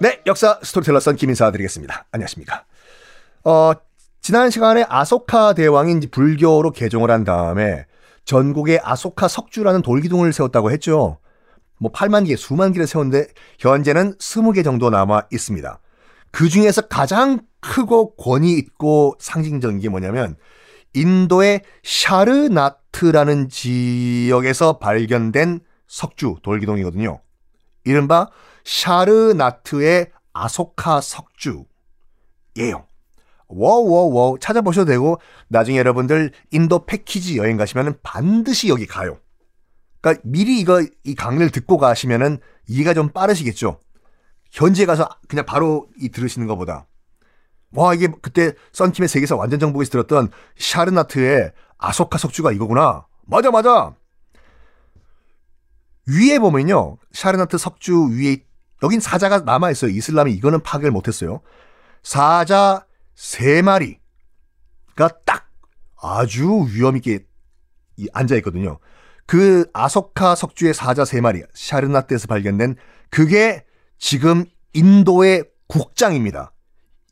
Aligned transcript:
네, 0.00 0.20
역사 0.26 0.60
스토리텔러 0.62 1.00
썬킴 1.00 1.16
인사드리겠습니다. 1.16 2.06
안녕하십니까. 2.12 2.64
어, 3.42 3.72
지난 4.20 4.48
시간에 4.48 4.84
아소카 4.88 5.54
대왕이 5.54 6.06
불교로 6.12 6.70
개종을 6.70 7.10
한 7.10 7.24
다음에 7.24 7.84
전국에 8.24 8.78
아소카 8.80 9.26
석주라는 9.26 9.82
돌기둥을 9.82 10.32
세웠다고 10.32 10.70
했죠. 10.70 11.18
뭐 11.80 11.90
8만 11.90 12.28
개, 12.28 12.36
수만 12.36 12.72
개를 12.72 12.86
세웠는데 12.86 13.26
현재는 13.58 14.14
20개 14.18 14.62
정도 14.62 14.88
남아 14.88 15.22
있습니다. 15.32 15.80
그 16.30 16.48
중에서 16.48 16.82
가장 16.82 17.40
크고 17.60 18.14
권위 18.14 18.52
있고 18.52 19.16
상징적인 19.18 19.80
게 19.80 19.88
뭐냐면 19.88 20.36
인도의 20.94 21.62
사르나트라는 21.82 23.48
지역에서 23.48 24.78
발견된 24.78 25.58
석주 25.88 26.36
돌기둥이거든요. 26.42 27.20
이른바 27.88 28.28
샤르나트의 28.64 30.10
아소카 30.32 31.00
석주 31.00 31.64
예요. 32.58 32.86
워워워 33.48 34.38
찾아보셔도 34.38 34.90
되고 34.90 35.18
나중에 35.48 35.78
여러분들 35.78 36.32
인도 36.50 36.84
패키지 36.84 37.38
여행 37.38 37.56
가시면 37.56 37.98
반드시 38.02 38.68
여기 38.68 38.86
가요. 38.86 39.18
그러니까 40.00 40.22
미리 40.24 40.60
이거 40.60 40.84
이 41.04 41.14
강의를 41.14 41.50
듣고 41.50 41.78
가시면은 41.78 42.38
이해가 42.68 42.92
좀 42.92 43.08
빠르시겠죠. 43.08 43.80
현지에 44.50 44.86
가서 44.86 45.08
그냥 45.28 45.46
바로 45.46 45.88
이 45.98 46.10
들으시는 46.10 46.46
것보다 46.46 46.86
와 47.72 47.94
이게 47.94 48.08
그때 48.22 48.52
썬킴의 48.72 49.08
세계사 49.08 49.34
완전 49.36 49.58
정복에서 49.58 49.90
들었던 49.90 50.30
샤르나트의 50.58 51.52
아소카 51.78 52.18
석주가 52.18 52.52
이거구나. 52.52 53.06
맞아 53.26 53.50
맞아. 53.50 53.94
위에 56.08 56.38
보면요 56.38 56.98
샤르나트 57.12 57.58
석주 57.58 58.10
위에 58.12 58.44
여긴 58.82 59.00
사자가 59.00 59.40
남아 59.40 59.70
있어요. 59.70 59.90
이슬람이 59.90 60.32
이거는 60.32 60.62
파괴를 60.62 60.90
못 60.90 61.08
했어요. 61.08 61.40
사자 62.02 62.86
세 63.14 63.62
마리가 63.62 65.08
딱 65.24 65.50
아주 66.00 66.66
위험 66.70 66.96
있게 66.96 67.26
앉아 68.12 68.36
있거든요. 68.36 68.78
그 69.26 69.66
아소카 69.72 70.34
석주의 70.34 70.72
사자 70.72 71.04
세 71.04 71.20
마리 71.20 71.42
샤르나트에서 71.52 72.28
발견된 72.28 72.76
그게 73.10 73.64
지금 73.98 74.44
인도의 74.72 75.44
국장입니다. 75.66 76.52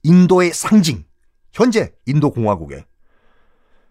인도의 0.03 0.53
상징. 0.53 1.05
현재 1.53 1.93
인도 2.07 2.31
공화국에. 2.31 2.87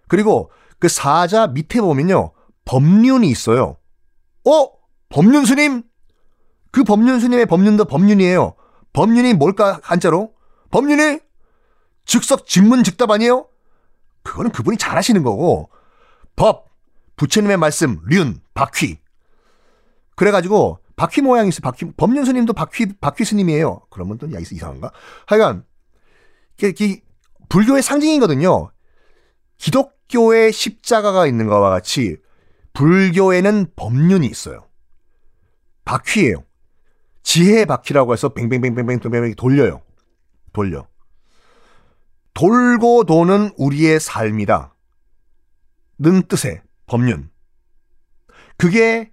그리고 0.07 0.49
그 0.79 0.87
사자 0.87 1.47
밑에 1.47 1.81
보면요. 1.81 2.31
법륜이 2.63 3.29
있어요. 3.29 3.77
어? 4.47 4.74
법륜 5.15 5.45
스님? 5.45 5.83
그 6.71 6.83
법륜 6.83 7.21
스님의 7.21 7.45
법륜도 7.45 7.85
법륜이에요. 7.85 8.53
법륜이 8.91 9.33
뭘까 9.35 9.79
한자로? 9.81 10.33
법륜이 10.71 11.19
즉석 12.03 12.45
직문 12.45 12.83
즉답 12.83 13.11
아니에요? 13.11 13.47
그거는 14.23 14.51
그분이 14.51 14.75
잘 14.75 14.97
하시는 14.97 15.23
거고 15.23 15.69
법, 16.35 16.67
부처님의 17.15 17.55
말씀, 17.55 18.01
륜, 18.07 18.41
박휘. 18.53 18.97
그래가지고 20.17 20.79
박휘 20.97 21.21
모양이 21.21 21.47
있어요. 21.47 21.61
박휘, 21.61 21.93
법륜 21.95 22.25
스님도 22.25 22.51
박휘, 22.51 22.97
박휘 22.99 23.23
스님이에요. 23.23 23.83
그러면 23.89 24.17
또 24.17 24.29
야, 24.33 24.39
이상한가? 24.39 24.91
하여간 25.27 25.63
이게 26.61 27.03
불교의 27.47 27.83
상징이거든요. 27.83 28.69
기독교의 29.59 30.51
십자가가 30.51 31.25
있는 31.25 31.47
것과 31.47 31.69
같이 31.69 32.17
불교에는 32.73 33.67
법륜이 33.77 34.27
있어요. 34.27 34.65
바퀴예요. 35.85 36.43
지혜 37.23 37.65
바퀴라고 37.65 38.13
해서 38.13 38.29
뱅뱅뱅뱅뱅 38.29 38.99
뱅뱅 38.99 39.35
돌려요. 39.35 39.81
돌려. 40.53 40.87
돌고 42.33 43.05
도는 43.05 43.51
우리의 43.57 43.99
삶이다. 43.99 44.75
는 45.99 46.23
뜻의 46.27 46.61
법륜. 46.87 47.29
그게 48.57 49.11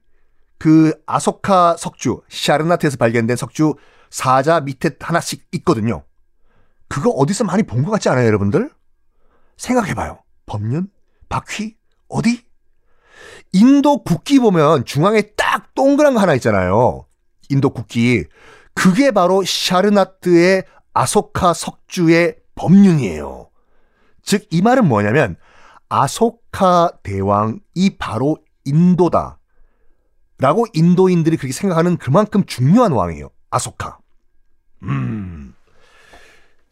그 0.58 0.92
아소카 1.06 1.76
석주, 1.76 2.22
샤르나트에서 2.28 2.96
발견된 2.96 3.36
석주 3.36 3.74
사자 4.10 4.60
밑에 4.60 4.90
하나씩 5.00 5.46
있거든요. 5.52 6.04
그거 6.88 7.10
어디서 7.10 7.44
많이 7.44 7.62
본 7.62 7.84
것 7.84 7.90
같지 7.90 8.08
않아요, 8.08 8.26
여러분들? 8.26 8.70
생각해봐요. 9.56 10.22
법륜? 10.46 10.88
바퀴? 11.28 11.76
어디? 12.08 12.44
인도 13.52 14.02
국기 14.02 14.38
보면 14.38 14.84
중앙에 14.84 15.22
딱 15.36 15.74
동그란 15.74 16.14
거 16.14 16.20
하나 16.20 16.34
있잖아요. 16.34 17.06
인도 17.48 17.70
국기. 17.70 18.24
그게 18.74 19.10
바로 19.10 19.44
샤르나트의 19.44 20.64
아소카 20.94 21.52
석주의 21.52 22.36
법륜이에요. 22.54 23.50
즉, 24.22 24.46
이 24.50 24.62
말은 24.62 24.86
뭐냐면, 24.86 25.36
아소카 25.88 26.92
대왕이 27.02 27.96
바로 27.98 28.38
인도다. 28.64 29.38
라고 30.38 30.66
인도인들이 30.72 31.36
그렇게 31.36 31.52
생각하는 31.52 31.98
그만큼 31.98 32.44
중요한 32.46 32.92
왕이에요. 32.92 33.30
아소카. 33.50 33.98
음. 34.82 35.54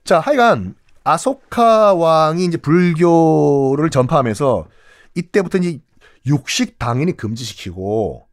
자, 0.05 0.19
하여간 0.19 0.75
아소카 1.05 1.95
왕이 1.95 2.45
이제 2.47 2.57
불교를 2.57 3.91
전파하면서 3.91 4.67
이때부터 5.15 5.59
이제 5.59 5.81
육식 6.27 6.79
당연히 6.79 7.17
금지시키고 7.17 8.27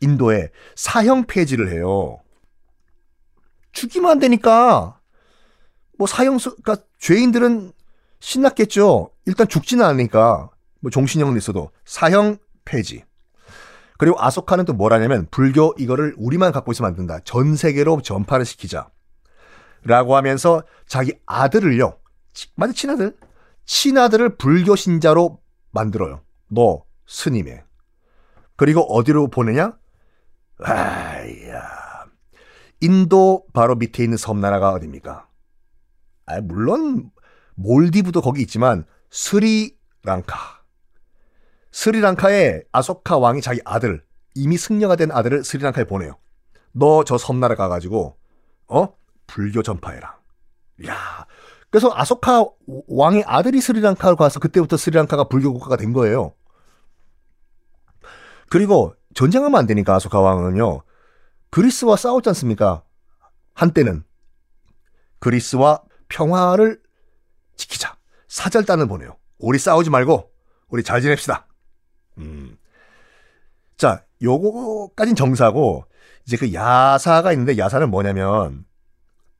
인도에 0.00 0.50
사형 0.76 1.24
폐지를 1.26 1.72
해요. 1.72 2.20
죽이면 3.72 4.10
안 4.10 4.18
되니까 4.18 5.00
뭐 5.98 6.06
사형 6.06 6.38
그러니까 6.38 6.76
죄인들은 6.98 7.72
신났겠죠. 8.20 9.10
일단 9.26 9.48
죽지는 9.48 9.84
않으니까 9.84 10.50
뭐 10.80 10.90
종신형은 10.90 11.36
있어도 11.36 11.70
사형 11.84 12.38
폐지. 12.64 13.04
그리고 13.96 14.16
아소카는 14.18 14.64
또 14.64 14.72
뭐라냐면 14.72 15.26
불교 15.30 15.72
이거를 15.78 16.14
우리만 16.18 16.52
갖고 16.52 16.72
있으면 16.72 16.90
안 16.90 16.96
된다. 16.96 17.20
전 17.24 17.56
세계로 17.56 18.02
전파를 18.02 18.44
시키자. 18.44 18.88
라고 19.84 20.16
하면서 20.16 20.64
자기 20.86 21.12
아들을요. 21.26 21.96
맞아, 22.56 22.72
친아들. 22.72 23.16
친아들을 23.66 24.36
불교 24.36 24.76
신자로 24.76 25.38
만들어요. 25.74 26.22
너, 26.48 26.84
스님의. 27.06 27.62
그리고 28.56 28.80
어디로 28.82 29.28
보내냐? 29.28 29.76
아야. 30.60 32.06
인도 32.80 33.44
바로 33.52 33.74
밑에 33.74 34.04
있는 34.04 34.16
섬나라가 34.16 34.70
어딥니까? 34.70 35.28
아, 36.26 36.40
물론, 36.40 37.10
몰디브도 37.56 38.20
거기 38.22 38.42
있지만, 38.42 38.84
스리랑카. 39.10 40.62
스리랑카에 41.72 42.62
아소카 42.72 43.18
왕이 43.18 43.40
자기 43.42 43.60
아들, 43.64 44.04
이미 44.34 44.56
승려가 44.56 44.96
된 44.96 45.10
아들을 45.10 45.44
스리랑카에 45.44 45.84
보내요. 45.84 46.18
너 46.72 47.04
저 47.04 47.18
섬나라 47.18 47.54
가가지고, 47.56 48.16
어? 48.68 48.88
불교 49.26 49.62
전파해라. 49.62 50.18
야 50.86 51.13
그래서 51.74 51.90
아소카 51.92 52.46
왕의 52.86 53.24
아들이 53.26 53.60
스리랑카로 53.60 54.14
가서 54.14 54.38
그때부터 54.38 54.76
스리랑카가 54.76 55.24
불교 55.24 55.52
국가가 55.52 55.74
된 55.74 55.92
거예요. 55.92 56.32
그리고 58.48 58.94
전쟁하면 59.14 59.58
안 59.58 59.66
되니까 59.66 59.96
아소카 59.96 60.20
왕은요. 60.20 60.82
그리스와 61.50 61.96
싸웠지 61.96 62.28
않습니까? 62.28 62.84
한때는 63.54 64.04
그리스와 65.18 65.82
평화를 66.06 66.80
지키자. 67.56 67.96
사절단을 68.28 68.86
보내요. 68.86 69.16
우리 69.40 69.58
싸우지 69.58 69.90
말고 69.90 70.30
우리 70.68 70.84
잘 70.84 71.00
지냅시다. 71.00 71.48
음. 72.18 72.56
자, 73.76 74.04
요거까진 74.22 75.16
정사고 75.16 75.86
이제 76.24 76.36
그 76.36 76.54
야사가 76.54 77.32
있는데 77.32 77.58
야사는 77.58 77.90
뭐냐면 77.90 78.64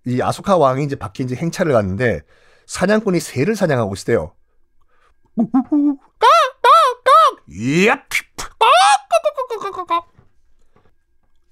이 0.07 0.21
아소카 0.21 0.57
왕이 0.57 0.85
이제 0.85 0.97
밖에 0.97 1.25
이제 1.25 1.35
행차를 1.35 1.73
갔는데 1.73 2.21
사냥꾼이 2.67 3.21
새를 3.21 3.57
사냥하고 3.57 3.95
있대요. 3.95 4.35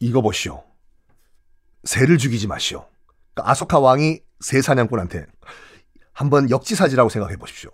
이거 0.01 0.21
보시오. 0.21 0.65
새를 1.85 2.19
죽이지 2.19 2.47
마시오. 2.47 2.87
그러니까 3.35 3.51
아소카 3.51 3.79
왕이 3.79 4.21
새 4.41 4.61
사냥꾼한테 4.61 5.27
한번 6.13 6.51
역지사지라고 6.51 7.09
생각해 7.09 7.37
보십시오. 7.37 7.71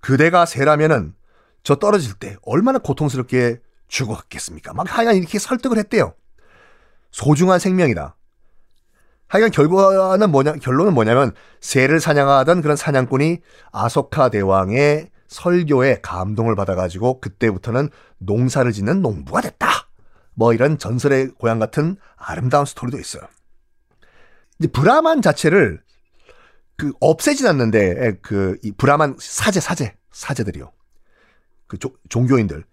그대가 0.00 0.46
새라면은 0.46 1.14
저 1.62 1.76
떨어질 1.76 2.14
때 2.14 2.36
얼마나 2.42 2.78
고통스럽게 2.78 3.60
죽었겠습니까? 3.88 4.72
막 4.72 4.86
하여간 4.98 5.16
이렇게 5.16 5.38
설득을 5.38 5.78
했대요. 5.78 6.14
소중한 7.10 7.58
생명이다. 7.58 8.16
하여간 9.32 9.50
결과는 9.50 10.30
뭐냐, 10.30 10.52
결론은 10.56 10.92
뭐냐면 10.92 11.32
새를 11.62 12.00
사냥하던 12.00 12.60
그런 12.60 12.76
사냥꾼이 12.76 13.38
아소카 13.72 14.28
대왕의 14.28 15.08
설교에 15.26 16.00
감동을 16.02 16.54
받아가지고 16.54 17.18
그때부터는 17.20 17.88
농사를 18.18 18.70
짓는 18.70 19.00
농부가 19.00 19.40
됐다. 19.40 19.88
뭐 20.34 20.52
이런 20.52 20.76
전설의 20.76 21.28
고향 21.38 21.58
같은 21.58 21.96
아름다운 22.16 22.66
스토리도 22.66 22.98
있어요. 22.98 23.22
브라만 24.70 25.22
자체를 25.22 25.80
그 26.76 26.92
없애진 27.00 27.46
않는데 27.46 28.18
그 28.20 28.58
이 28.62 28.70
브라만 28.72 29.16
사제 29.18 29.60
사제 29.60 29.94
사제들이요. 30.10 30.70
그 31.68 31.78
조, 31.78 31.92
종교인들 32.10 32.64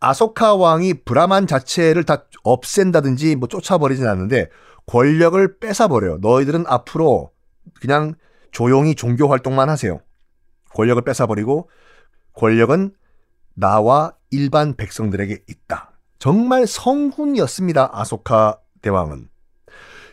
아소카 0.00 0.54
왕이 0.54 1.04
브라만 1.06 1.46
자체를 1.46 2.04
다 2.04 2.26
없앤다든지 2.42 3.36
뭐 3.36 3.48
쫓아버리진 3.48 4.06
않는데 4.06 4.50
권력을 4.86 5.58
뺏어버려요. 5.58 6.18
너희들은 6.18 6.64
앞으로 6.66 7.32
그냥 7.80 8.14
조용히 8.50 8.94
종교 8.94 9.28
활동만 9.28 9.68
하세요. 9.68 10.00
권력을 10.74 11.02
뺏어버리고 11.02 11.70
권력은 12.34 12.94
나와 13.54 14.14
일반 14.30 14.74
백성들에게 14.74 15.44
있다. 15.48 15.92
정말 16.18 16.66
성훈이었습니다. 16.66 17.90
아소카 17.92 18.58
대왕은. 18.82 19.28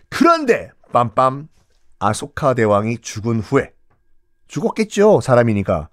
그런데 0.10 0.70
빰빰 0.92 1.48
아소카 2.00 2.54
대왕이 2.54 3.00
죽은 3.00 3.40
후에 3.40 3.74
죽었겠죠. 4.48 5.22
사람이니까. 5.22 5.90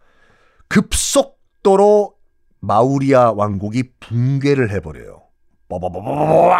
급속도로 0.68 2.14
마우리아 2.60 3.32
왕국이 3.32 3.92
붕괴를 4.00 4.70
해버려요. 4.72 5.22
뽀뽀뽀뽀뽀 5.68 6.50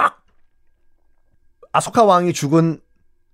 아소카 1.72 2.04
왕이 2.04 2.32
죽은 2.32 2.80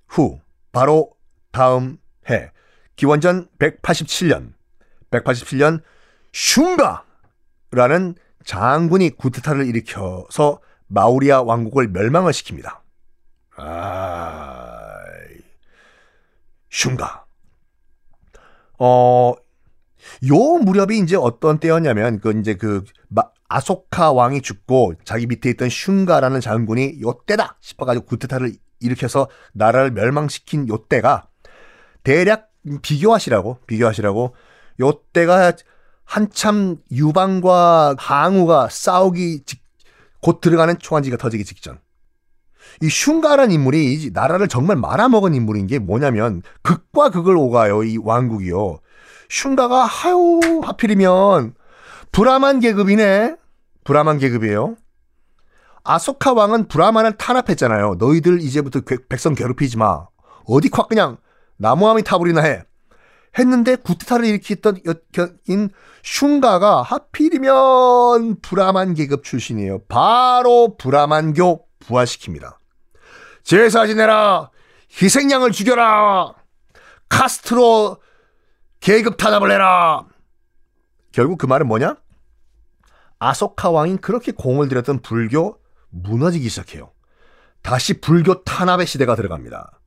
후 0.09 0.41
바로 0.73 1.13
다음 1.51 1.99
해 2.29 2.51
기원전 2.97 3.49
187년 3.59 4.53
187년 5.11 5.83
슝가라는 6.33 8.17
장군이 8.45 9.11
구테타를 9.11 9.67
일으켜서 9.67 10.61
마우리아 10.87 11.43
왕국을 11.43 11.89
멸망을 11.89 12.33
시킵니다. 12.33 12.81
아, 13.57 14.95
슝가. 16.71 17.25
어, 18.79 19.33
요 20.29 20.37
무렵이 20.59 20.99
이제 20.99 21.17
어떤 21.17 21.59
때였냐면 21.59 22.21
그 22.21 22.39
이제 22.39 22.55
그 22.55 22.85
아소카 23.55 24.11
왕이 24.11 24.43
죽고 24.43 24.95
자기 25.05 25.29
밑에 25.29 25.49
있던 25.51 25.69
슝가라는 25.69 26.41
장군이 26.41 27.01
요 27.03 27.21
때다 27.25 27.57
싶어가지고 27.61 28.05
구테타를 28.07 28.53
일으켜서 28.81 29.29
나라를 29.53 29.93
멸망시킨 29.93 30.69
요 30.69 30.79
때가 30.89 31.29
대략 32.03 32.51
비교하시라고 32.83 33.59
비교하시라고 33.69 34.35
요 34.81 34.93
때가 35.13 35.53
한참 36.05 36.79
유방과 36.91 37.95
항우가 37.97 38.71
싸우기 38.71 39.45
직, 39.47 39.63
곧 40.21 40.41
들어가는 40.41 40.77
초안지가 40.81 41.17
터지기 41.17 41.45
직전. 41.45 41.79
이 42.83 42.89
슝가란 42.89 43.53
인물이 43.53 44.11
나라를 44.13 44.49
정말 44.49 44.77
말아먹은 44.77 45.33
인물인 45.33 45.69
게 45.69 45.79
뭐냐면 45.79 46.43
극과 46.63 47.11
극을 47.11 47.37
오가요 47.37 47.85
이 47.85 47.99
왕국이요. 48.03 48.81
슝가가 49.29 49.85
하유 49.85 50.41
하필이면 50.65 51.55
브라만 52.11 52.59
계급이네. 52.59 53.44
브라만 53.85 54.19
계급이에요. 54.19 54.77
아소카 55.85 56.33
왕은 56.33 56.69
브라만을 56.69 57.19
탄압했잖아요. 57.19 57.97
너희들 57.99 58.41
이제부터 58.41 58.81
백성 59.09 59.35
괴롭히지 59.35 59.77
마. 59.77 60.07
어디 60.47 60.71
콱 60.71 60.89
그냥 60.89 61.19
나무함이 61.59 62.03
타버리나 62.03 62.43
해. 62.43 62.65
했는데 63.39 63.77
구테타를 63.77 64.25
일으켰던 64.27 64.81
여인 64.87 65.71
슝가가 66.03 66.83
하필이면 66.83 68.41
브라만 68.41 68.95
계급 68.95 69.25
출신이에요. 69.25 69.81
바로 69.89 70.77
브라만교 70.77 71.67
부활시킵니다. 71.81 72.57
제사 73.43 73.87
지내라. 73.87 74.51
희생양을 75.03 75.51
죽여라. 75.53 76.35
카스트로 77.09 77.99
계급 78.81 79.17
탄압을 79.17 79.51
해라. 79.51 80.05
결국 81.13 81.39
그 81.39 81.47
말은 81.47 81.67
뭐냐? 81.67 81.97
아소카 83.29 83.71
왕이 83.71 83.99
그렇게 83.99 84.33
공을 84.33 84.69
들였던 84.69 85.01
불교 85.01 85.59
무너지기 85.91 86.49
시작해요. 86.49 86.93
다시 87.63 88.01
불교 88.01 88.45
탄압의 88.45 88.87
시대가 88.87 89.17
들어갑니다. 89.17 89.81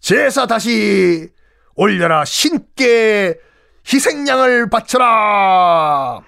제사 0.00 0.46
다시 0.46 1.30
올려라 1.76 2.24
신께 2.24 3.38
희생양을 3.86 4.68
바쳐라. 4.68 6.20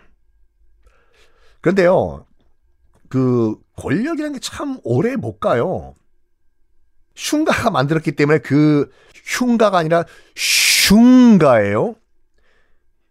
그런데요, 1.61 2.25
그 3.09 3.57
권력이라는 3.77 4.35
게 4.35 4.39
참 4.41 4.79
오래 4.85 5.17
못 5.17 5.41
가요. 5.41 5.95
흉가가 7.17 7.71
만들었기 7.71 8.13
때문에 8.13 8.39
그 8.39 8.89
흉가가 9.25 9.79
아니라 9.79 10.05
슝가예요. 10.37 11.97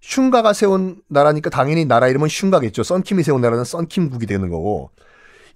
슝가가 0.08 0.54
세운 0.54 1.02
나라니까 1.10 1.50
당연히 1.50 1.84
나라 1.84 2.08
이름은 2.08 2.30
슝가겠죠. 2.30 2.84
썬킴이 2.84 3.24
세운 3.24 3.42
나라는 3.42 3.66
썬킴국이 3.66 4.26
되는 4.26 4.50
거고 4.50 4.90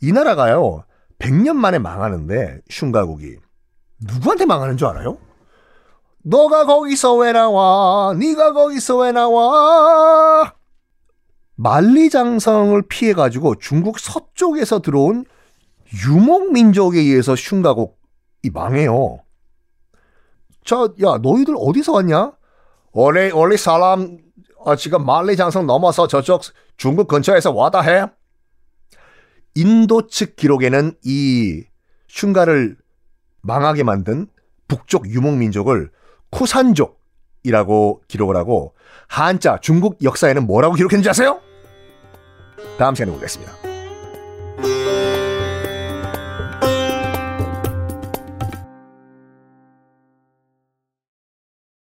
이 0.02 0.12
나라가요 0.12 0.84
100년 1.20 1.56
만에 1.56 1.80
망하는데 1.80 2.60
슝가국이 2.70 3.38
누구한테 4.02 4.46
망하는 4.46 4.76
줄 4.76 4.88
알아요? 4.88 5.18
너가 6.24 6.66
거기서 6.66 7.16
왜 7.16 7.32
나와? 7.32 8.14
네가 8.20 8.52
거기서 8.52 8.98
왜 8.98 9.14
나와? 9.14 10.54
만리장성을 11.56 12.82
피해 12.90 13.14
가지고 13.14 13.56
중국 13.56 14.00
서쪽에서 14.00 14.82
들어온 14.82 15.24
유목 16.06 16.52
민족에 16.52 17.00
의해서 17.00 17.38
슝가국이 17.38 18.50
망해요. 18.52 19.20
자, 20.66 20.90
야, 21.02 21.20
너희들 21.22 21.56
어디서 21.58 21.94
왔냐? 21.94 22.34
원래 22.92 23.32
원래 23.32 23.56
사람 23.56 24.18
어, 24.64 24.76
지금 24.76 25.06
만리장성 25.06 25.66
넘어서 25.66 26.08
저쪽 26.08 26.42
중국 26.78 27.08
근처에서 27.08 27.52
와다 27.52 27.82
해. 27.82 28.06
인도 29.56 30.08
측 30.08 30.36
기록에는 30.36 30.94
이 31.04 31.64
슝가를 32.08 32.78
망하게 33.42 33.84
만든 33.84 34.28
북쪽 34.68 35.10
유목민족을 35.10 35.92
쿠산족이라고 36.30 38.04
기록을 38.08 38.38
하고 38.38 38.74
한자 39.08 39.58
중국 39.62 40.02
역사에는 40.04 40.46
뭐라고 40.48 40.76
기록했는지 40.76 41.10
아세요? 41.10 41.42
다음 42.78 42.96
시간에 42.96 43.12
보겠습니다. 43.12 43.71